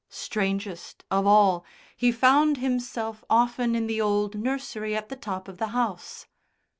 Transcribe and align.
Strangest 0.09 1.03
of 1.11 1.27
all, 1.27 1.63
he 1.95 2.11
found 2.11 2.57
himself 2.57 3.23
often 3.29 3.75
in 3.75 3.85
the 3.85 4.01
old 4.01 4.33
nursery 4.33 4.95
at 4.95 5.09
the 5.09 5.15
top 5.15 5.47
of 5.47 5.59
the 5.59 5.67
house. 5.77 6.25